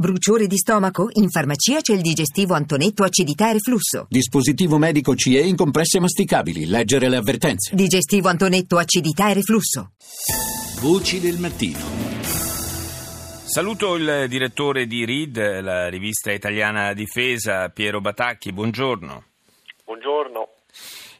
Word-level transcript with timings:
Bruciore 0.00 0.46
di 0.46 0.56
stomaco? 0.56 1.10
In 1.16 1.28
farmacia 1.28 1.82
c'è 1.82 1.92
il 1.92 2.00
digestivo 2.00 2.54
Antonetto 2.54 3.04
acidità 3.04 3.50
e 3.50 3.52
reflusso. 3.52 4.06
Dispositivo 4.08 4.78
medico 4.78 5.14
CE 5.14 5.40
in 5.40 5.56
compresse 5.56 6.00
masticabili. 6.00 6.64
Leggere 6.64 7.10
le 7.10 7.16
avvertenze. 7.16 7.74
Digestivo 7.74 8.28
Antonetto 8.28 8.78
acidità 8.78 9.28
e 9.28 9.34
reflusso. 9.34 9.92
Voci 10.80 11.20
del 11.20 11.36
mattino. 11.36 11.78
Saluto 13.44 13.96
il 13.96 14.24
direttore 14.30 14.86
di 14.86 15.04
RID, 15.04 15.60
la 15.60 15.88
rivista 15.88 16.32
italiana 16.32 16.94
Difesa, 16.94 17.68
Piero 17.68 18.00
Batacchi. 18.00 18.54
Buongiorno. 18.54 19.24
Buongiorno. 19.84 20.48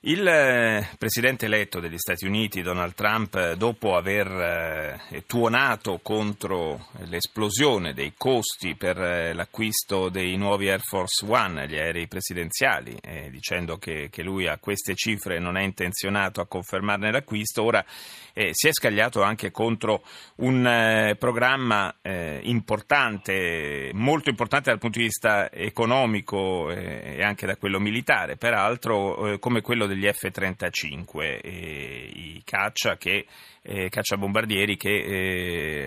Il 0.03 0.27
eh, 0.27 0.89
presidente 0.97 1.45
eletto 1.45 1.79
degli 1.79 1.99
Stati 1.99 2.25
Uniti, 2.25 2.63
Donald 2.63 2.95
Trump, 2.95 3.35
eh, 3.35 3.55
dopo 3.59 3.97
aver 3.97 4.99
eh, 5.11 5.25
tuonato 5.27 6.01
contro 6.03 6.87
l'esplosione 7.05 7.93
dei 7.93 8.15
costi 8.17 8.77
per 8.77 8.97
l'acquisto 9.35 10.09
dei 10.09 10.39
nuovi 10.39 10.71
Air 10.71 10.81
Force 10.81 11.27
One, 11.29 11.69
gli 11.69 11.77
aerei 11.77 12.09
presidenziali, 12.09 12.99
dicendo 13.31 13.77
che, 13.77 14.09
lui 14.23 14.47
a 14.47 14.57
queste 14.57 14.95
cifre 14.95 15.39
non 15.39 15.59
è 15.59 15.63
intenzionato 15.63 16.41
a 16.41 16.47
confermarne 16.47 17.13
l'acquisto, 17.13 17.63
ora 17.63 17.85
si 17.87 18.69
è 18.69 18.73
scagliato 18.73 19.23
anche 19.23 19.51
contro 19.51 20.03
un 20.37 21.15
programma 21.19 21.95
importante, 22.43 23.91
molto 23.93 24.31
importante 24.31 24.71
dal 24.71 24.79
punto 24.79 24.99
di 24.99 25.05
vista 25.05 25.51
economico 25.51 26.71
e 26.71 27.23
anche 27.23 27.47
da 27.47 27.57
quello 27.57 27.79
militare, 27.81 28.37
peraltro 28.37 29.39
come 29.39 29.61
quello 29.61 29.87
degli 29.91 30.07
F-35, 30.07 31.41
i 31.43 32.43
caccia 32.45 32.97
che 32.97 33.27
eh, 33.63 33.89
cacciabombardieri 33.89 34.77
che 34.77 34.91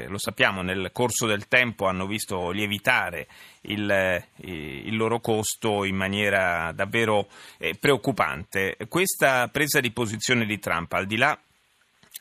eh, 0.03 0.05
lo 0.07 0.17
sappiamo 0.17 0.61
nel 0.61 0.91
corso 0.91 1.25
del 1.25 1.47
tempo 1.47 1.87
hanno 1.87 2.05
visto 2.05 2.51
lievitare 2.51 3.27
il, 3.61 3.89
eh, 3.89 4.27
il 4.37 4.95
loro 4.95 5.19
costo 5.19 5.83
in 5.83 5.95
maniera 5.95 6.71
davvero 6.73 7.27
eh, 7.57 7.75
preoccupante. 7.79 8.77
Questa 8.87 9.47
presa 9.47 9.79
di 9.79 9.91
posizione 9.91 10.45
di 10.45 10.59
Trump, 10.59 10.93
al 10.93 11.05
di 11.05 11.17
là 11.17 11.37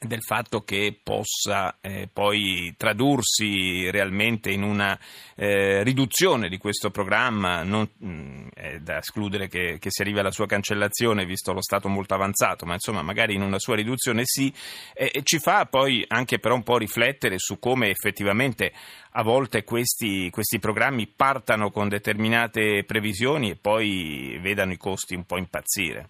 del 0.06 0.22
fatto 0.22 0.62
che 0.62 0.98
possa 1.02 1.78
eh, 1.80 2.08
poi 2.12 2.74
tradursi 2.76 3.90
realmente 3.90 4.50
in 4.50 4.62
una 4.62 4.98
eh, 5.34 5.82
riduzione 5.82 6.48
di 6.48 6.58
questo 6.58 6.90
programma, 6.90 7.62
non, 7.62 7.88
mh, 7.96 8.06
mm, 8.06 8.46
è 8.54 8.78
da 8.78 8.98
escludere 8.98 9.48
che, 9.48 9.78
che, 9.78 9.90
si 9.90 10.02
arrivi 10.02 10.18
alla 10.18 10.30
sua 10.30 10.46
cancellazione 10.46 11.24
visto 11.24 11.52
lo 11.52 11.62
stato 11.62 11.88
molto 11.88 12.14
avanzato, 12.14 12.66
ma 12.66 12.74
insomma 12.74 13.02
magari 13.02 13.34
in 13.34 13.42
una 13.42 13.58
sua 13.58 13.76
riduzione 13.76 14.22
sì, 14.24 14.52
eh, 14.94 15.20
ci 15.22 15.38
fa 15.38 15.66
poi 15.66 16.04
anche 16.08 16.38
però 16.38 16.54
un 16.54 16.62
po' 16.62 16.78
riflettere 16.78 17.38
su 17.38 17.58
come 17.58 17.88
effettivamente 17.88 18.72
a 19.12 19.22
volte 19.22 19.64
questi, 19.64 20.30
questi 20.30 20.58
programmi 20.58 21.06
partano 21.06 21.70
con 21.70 21.88
determinate 21.88 22.84
previsioni 22.84 23.50
e 23.50 23.56
poi 23.56 24.38
vedano 24.40 24.72
i 24.72 24.78
costi 24.78 25.14
un 25.14 25.24
po' 25.24 25.38
impazzire. 25.38 26.08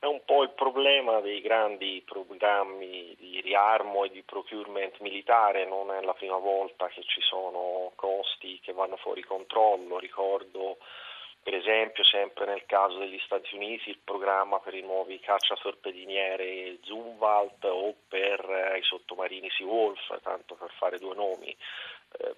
È 0.00 0.06
un 0.06 0.24
po' 0.24 0.44
il 0.44 0.50
problema 0.50 1.20
dei 1.20 1.40
grandi 1.40 2.04
programmi 2.06 3.16
di 3.18 3.40
riarmo 3.40 4.04
e 4.04 4.10
di 4.10 4.22
procurement 4.22 4.98
militare, 5.00 5.66
non 5.66 5.90
è 5.90 6.00
la 6.02 6.14
prima 6.14 6.36
volta 6.36 6.86
che 6.86 7.02
ci 7.02 7.20
sono 7.20 7.90
costi 7.96 8.60
che 8.60 8.72
vanno 8.72 8.96
fuori 8.96 9.22
controllo, 9.22 9.98
ricordo 9.98 10.78
per 11.42 11.54
esempio 11.54 12.04
sempre 12.04 12.44
nel 12.44 12.66
caso 12.66 12.98
degli 12.98 13.18
Stati 13.24 13.56
Uniti 13.56 13.88
il 13.90 13.98
programma 14.04 14.60
per 14.60 14.74
i 14.74 14.82
nuovi 14.82 15.18
cacciatorpediniere 15.18 16.78
Zumwalt 16.82 17.64
o 17.64 17.94
per 18.06 18.76
i 18.78 18.82
sottomarini 18.82 19.48
Seawolf, 19.50 20.20
tanto 20.22 20.54
per 20.54 20.70
fare 20.76 20.98
due 20.98 21.14
nomi, 21.14 21.48
eh, 21.48 21.56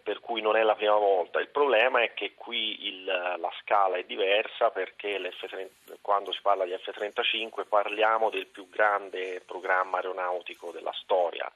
per 0.02 0.20
cui 0.20 0.40
non 0.40 0.56
è 0.56 0.62
la 0.62 0.74
prima 0.74 0.96
volta. 0.96 1.40
Il 1.40 1.48
problema 1.48 2.02
è 2.02 2.12
che 2.14 2.34
qui 2.34 2.86
il, 2.86 3.04
la 3.04 3.52
scala 3.60 3.96
è 3.96 4.04
diversa 4.04 4.70
perché 4.70 5.20
quando 6.00 6.32
si 6.32 6.40
parla 6.42 6.64
di 6.64 6.72
F-35 6.72 7.66
parliamo 7.68 8.30
del 8.30 8.46
più 8.46 8.68
grande 8.68 9.42
programma 9.44 9.96
aeronautico 9.96 10.70
della 10.72 10.92
storia 10.94 11.50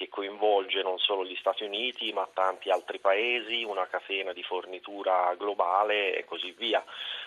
che 0.00 0.08
coinvolge 0.08 0.80
non 0.80 0.98
solo 0.98 1.26
gli 1.26 1.36
Stati 1.36 1.62
Uniti 1.62 2.10
ma 2.14 2.26
tanti 2.32 2.70
altri 2.70 3.00
paesi, 3.00 3.64
una 3.64 3.86
catena 3.86 4.32
di 4.32 4.42
fornitura 4.42 5.34
globale 5.36 6.16
e 6.16 6.24
così 6.24 6.52
via. 6.52 6.82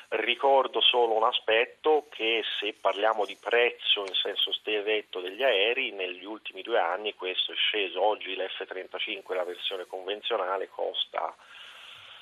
Ricordo 0.07 0.81
solo 0.81 1.13
un 1.13 1.23
aspetto 1.23 2.07
che 2.09 2.41
se 2.59 2.73
parliamo 2.73 3.25
di 3.25 3.37
prezzo 3.39 3.99
in 4.07 4.13
senso 4.15 4.51
stretto 4.51 5.19
degli 5.19 5.43
aerei, 5.43 5.91
negli 5.91 6.25
ultimi 6.25 6.63
due 6.63 6.79
anni 6.79 7.13
questo 7.13 7.51
è 7.51 7.55
sceso. 7.55 8.01
Oggi 8.01 8.35
l'F-35, 8.35 9.35
la 9.35 9.43
versione 9.43 9.85
convenzionale, 9.85 10.67
costa 10.67 11.35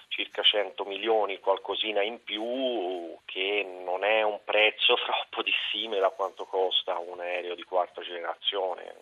circa 0.09 0.41
100 0.41 0.83
milioni, 0.83 1.39
qualcosina 1.39 2.01
in 2.01 2.21
più, 2.25 3.17
che 3.23 3.65
non 3.85 4.03
è 4.03 4.21
un 4.21 4.39
prezzo 4.43 4.95
troppo 4.99 5.41
dissimile 5.41 6.01
da 6.01 6.09
quanto 6.09 6.43
costa 6.43 6.97
un 6.97 7.21
aereo 7.21 7.55
di 7.55 7.63
quarta 7.63 8.01
generazione, 8.01 8.93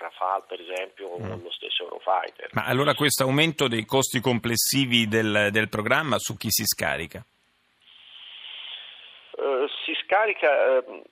Rafale 0.00 0.44
per 0.48 0.60
esempio 0.60 1.08
o 1.08 1.18
mm. 1.18 1.42
lo 1.42 1.50
stesso 1.50 1.84
Eurofighter. 1.84 2.48
Ma 2.52 2.64
allora 2.64 2.94
questo 2.94 3.24
aumento 3.24 3.68
dei 3.68 3.84
costi 3.84 4.20
complessivi 4.20 5.06
del, 5.06 5.48
del 5.50 5.68
programma 5.68 6.18
su 6.18 6.36
chi 6.36 6.48
si 6.50 6.64
scarica? 6.64 7.24
Uh, 9.36 9.66
si 9.84 9.94
scarica, 10.04 10.78
uh, 10.78 11.02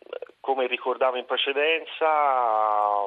come 0.48 0.66
ricordavo 0.66 1.18
in 1.18 1.26
precedenza, 1.26 3.06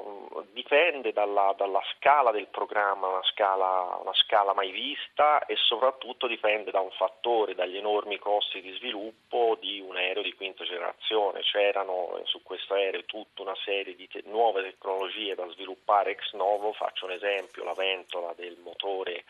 dipende 0.51 1.11
dalla, 1.11 1.55
dalla, 1.57 1.81
scala 1.95 2.29
del 2.29 2.45
programma, 2.45 3.07
una 3.07 3.23
scala, 3.23 3.97
una 3.99 4.13
scala, 4.13 4.53
mai 4.53 4.69
vista 4.69 5.43
e 5.47 5.55
soprattutto 5.55 6.27
dipende 6.27 6.69
da 6.69 6.81
un 6.81 6.91
fattore, 6.91 7.55
dagli 7.55 7.77
enormi 7.77 8.19
costi 8.19 8.61
di 8.61 8.71
sviluppo 8.73 9.57
di 9.59 9.79
un 9.79 9.95
aereo 9.95 10.21
di 10.21 10.35
quinta 10.35 10.63
generazione. 10.65 11.41
C'erano 11.41 12.21
su 12.25 12.43
questo 12.43 12.75
aereo 12.75 13.05
tutta 13.05 13.41
una 13.41 13.57
serie 13.65 13.95
di 13.95 14.07
te- 14.07 14.21
nuove 14.27 14.61
tecnologie 14.61 15.33
da 15.33 15.49
sviluppare 15.49 16.11
ex 16.11 16.33
novo, 16.33 16.73
faccio 16.73 17.05
un 17.05 17.13
esempio, 17.13 17.63
la 17.63 17.73
ventola 17.73 18.33
del 18.35 18.57
motore 18.61 19.23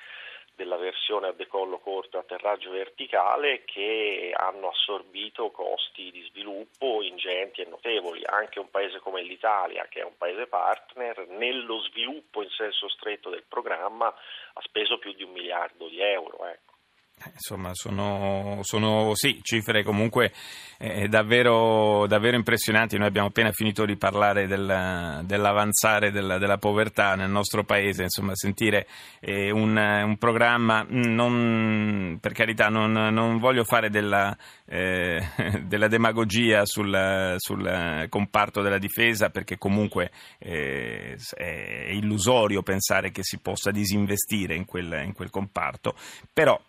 della 0.56 0.78
versione 0.78 1.28
a 1.28 1.32
decollo 1.32 1.80
corto 1.80 2.18
e 2.18 2.20
atterraggio 2.20 2.72
verticale 2.72 3.64
che 3.64 4.32
hanno 4.36 4.70
assorbito 4.70 5.52
costi 5.52 6.12
di 6.12 6.22
sviluppo 6.30 7.02
ingenti 7.02 7.62
e 7.62 7.66
notevoli. 7.66 8.24
Anche 8.26 8.60
un 8.60 8.70
paese 8.70 9.00
come 9.00 9.22
l'Italia, 9.22 9.88
che 9.90 10.02
è 10.02 10.04
un 10.04 10.18
paese 10.18 10.48
partner, 10.48 11.28
nello 11.28 11.80
sviluppo 11.82 12.42
in 12.44 12.50
senso 12.50 12.88
stretto 12.90 13.30
del 13.30 13.44
programma 13.48 14.08
ha 14.08 14.62
speso 14.62 14.98
più 15.00 15.14
di 15.14 15.24
un 15.24 15.32
miliardo 15.32 15.88
di 15.88 16.00
euro. 16.00 16.46
Ecco. 16.46 16.71
Eh, 17.24 17.32
insomma, 17.34 17.70
sono, 17.74 18.60
sono 18.64 19.12
sì, 19.14 19.40
cifre 19.44 19.84
comunque 19.84 20.34
eh, 20.80 21.08
davvero, 21.08 22.08
davvero, 22.08 22.36
impressionanti. 22.36 22.98
Noi 22.98 23.08
abbiamo 23.08 23.28
appena 23.28 23.52
finito 23.52 23.86
di 23.86 23.96
parlare 23.96 24.48
del, 24.48 25.22
dell'avanzare 25.26 26.10
della, 26.10 26.40
della, 26.40 26.58
povertà 26.58 27.16
nel 27.16 27.30
nostro 27.30 27.64
paese. 27.64 28.04
Insomma, 28.04 28.32
sentire 28.34 28.88
eh, 29.20 29.52
un, 29.52 29.78
un, 29.78 30.18
programma, 30.18 30.84
mm, 30.84 31.14
non, 31.14 32.18
per 32.20 32.34
carità, 32.34 32.70
non, 32.70 32.92
non 32.92 33.38
voglio 33.38 33.64
fare 33.64 33.92
della, 33.92 34.36
eh, 34.66 35.24
della 35.64 35.88
demagogia 35.88 36.66
sul, 36.66 37.36
sul, 37.38 38.08
comparto 38.10 38.62
della 38.64 38.80
difesa, 38.80 39.30
perché 39.30 39.60
comunque 39.60 40.12
eh, 40.40 41.16
è 41.36 41.90
illusorio 41.92 42.64
pensare 42.64 43.12
che 43.12 43.24
si 43.24 43.38
possa 43.38 43.70
disinvestire 43.70 44.56
in 44.56 44.66
quel, 44.66 45.04
in 45.06 45.14
quel 45.14 45.30
comparto. 45.30 45.94
Però 46.34 46.60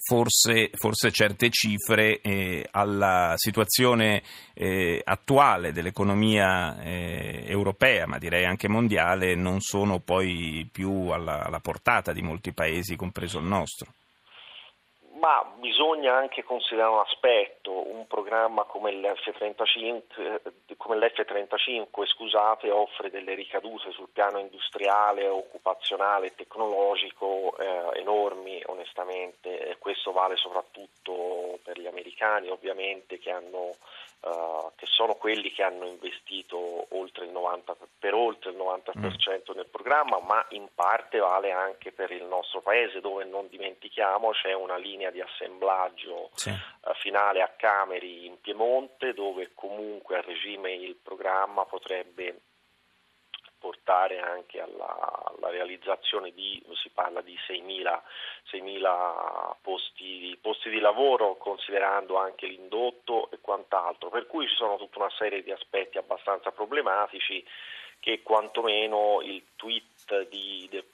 forse, 0.00 0.70
forse, 0.74 1.10
certe 1.10 1.50
cifre 1.50 2.20
eh, 2.20 2.66
alla 2.70 3.34
situazione 3.36 4.22
eh, 4.54 5.00
attuale 5.04 5.72
dell'economia 5.72 6.80
eh, 6.82 7.44
europea, 7.46 8.06
ma 8.06 8.18
direi 8.18 8.44
anche 8.44 8.68
mondiale, 8.68 9.34
non 9.34 9.60
sono 9.60 10.00
poi 10.00 10.68
più 10.70 11.08
alla, 11.08 11.44
alla 11.44 11.60
portata 11.60 12.12
di 12.12 12.22
molti 12.22 12.52
paesi, 12.52 12.96
compreso 12.96 13.38
il 13.38 13.46
nostro. 13.46 13.92
Ma 15.26 15.44
bisogna 15.56 16.14
anche 16.14 16.44
considerare 16.44 16.92
un 16.92 17.00
aspetto, 17.00 17.92
un 17.92 18.06
programma 18.06 18.62
come 18.62 18.92
l'F-35, 18.92 20.76
come 20.76 20.98
l'F-35 20.98 22.06
scusate, 22.06 22.70
offre 22.70 23.10
delle 23.10 23.34
ricadute 23.34 23.90
sul 23.90 24.08
piano 24.12 24.38
industriale, 24.38 25.26
occupazionale 25.26 26.32
tecnologico 26.36 27.56
eh, 27.58 27.98
enormi 27.98 28.62
onestamente 28.66 29.66
e 29.66 29.78
questo 29.78 30.12
vale 30.12 30.36
soprattutto 30.36 31.58
per 31.64 31.76
gli 31.76 31.88
americani 31.88 32.48
ovviamente 32.48 33.18
che, 33.18 33.32
hanno, 33.32 33.72
uh, 34.20 34.72
che 34.76 34.86
sono 34.86 35.14
quelli 35.14 35.52
che 35.52 35.62
hanno 35.62 35.86
investito 35.86 36.86
oltre 36.90 37.26
90, 37.26 37.76
per 37.98 38.14
oltre 38.14 38.50
il 38.50 38.56
90% 38.56 38.98
mm. 38.98 39.56
nel 39.56 39.66
programma 39.70 40.20
ma 40.20 40.44
in 40.50 40.68
parte 40.74 41.18
vale 41.18 41.52
anche 41.52 41.92
per 41.92 42.10
il 42.10 42.24
nostro 42.24 42.60
paese 42.60 43.00
dove 43.00 43.24
non 43.24 43.48
dimentichiamo 43.48 44.30
c'è 44.30 44.52
una 44.52 44.76
linea 44.76 45.10
di 45.10 45.20
assemblaggio 45.20 46.30
sì. 46.34 46.50
uh, 46.50 46.92
finale 46.94 47.42
a 47.42 47.52
Cameri 47.56 48.26
in 48.26 48.40
Piemonte 48.40 49.12
dove 49.12 49.52
comunque 49.54 50.18
a 50.18 50.22
regime 50.22 50.72
il 50.72 50.96
programma 50.96 51.64
potrebbe 51.64 52.40
portare 53.58 54.18
anche 54.20 54.60
alla, 54.60 55.32
alla 55.36 55.50
realizzazione 55.50 56.32
di, 56.32 56.62
si 56.82 56.90
parla 56.90 57.20
di 57.20 57.36
6.000, 57.48 58.00
6.000 58.52 59.56
posti, 59.62 60.38
posti 60.40 60.70
di 60.70 60.80
lavoro 60.80 61.36
considerando 61.36 62.16
anche 62.16 62.46
l'indotto 62.46 63.30
e 63.30 63.38
quant'altro, 63.40 64.08
per 64.10 64.26
cui 64.26 64.46
ci 64.48 64.54
sono 64.54 64.76
tutta 64.76 64.98
una 64.98 65.10
serie 65.10 65.42
di 65.42 65.50
aspetti 65.50 65.98
abbastanza 65.98 66.50
problematici 66.52 67.44
che 68.00 68.22
quantomeno 68.22 69.20
il 69.22 69.42
tweet 69.56 69.84
di, 70.30 70.68
del, 70.70 70.84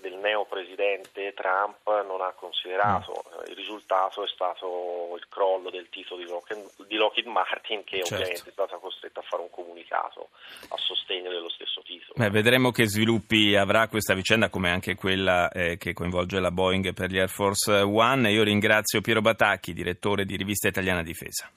del 0.00 0.14
neopresidente 0.14 1.34
Trump 1.34 1.86
non 2.06 2.22
ha 2.22 2.32
considerato. 2.32 3.24
Mm. 3.28 3.50
Il 3.50 3.56
risultato 3.56 4.24
è 4.24 4.28
stato 4.28 5.14
il 5.16 5.26
crollo 5.28 5.70
del 5.70 5.88
titolo 5.90 6.22
di 6.22 6.28
Lockheed, 6.28 6.86
di 6.86 6.96
Lockheed 6.96 7.26
Martin 7.26 7.84
che 7.84 7.98
certo. 7.98 8.14
ovviamente 8.14 8.48
è 8.48 8.52
stata 8.52 8.76
costretta 8.78 9.20
a 9.20 9.22
fare 9.22 9.42
un 9.42 9.50
comunicato 9.50 10.30
a 10.68 10.76
sostegno 10.78 11.30
dello 11.30 11.50
stesso 11.50 11.82
titolo. 11.82 12.14
Beh, 12.16 12.30
vedremo 12.30 12.70
che 12.70 12.86
sviluppi 12.86 13.54
avrà 13.54 13.88
questa 13.88 14.14
vicenda 14.14 14.48
come 14.48 14.70
anche 14.70 14.94
quella 14.94 15.50
eh, 15.50 15.76
che 15.76 15.92
coinvolge 15.92 16.40
la 16.40 16.50
Boeing 16.50 16.94
per 16.94 17.10
gli 17.10 17.18
Air 17.18 17.28
Force 17.28 17.70
One. 17.72 18.30
Io 18.30 18.42
ringrazio 18.42 19.00
Piero 19.02 19.20
Batacchi, 19.20 19.72
direttore 19.72 20.24
di 20.24 20.36
Rivista 20.36 20.68
Italiana 20.68 21.02
Difesa. 21.02 21.50